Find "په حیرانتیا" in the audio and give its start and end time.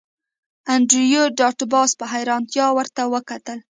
1.99-2.65